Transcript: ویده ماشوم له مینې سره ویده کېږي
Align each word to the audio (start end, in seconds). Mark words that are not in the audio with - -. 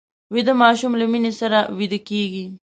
ویده 0.33 0.53
ماشوم 0.61 0.91
له 0.99 1.05
مینې 1.11 1.31
سره 1.39 1.59
ویده 1.77 1.99
کېږي 2.09 2.45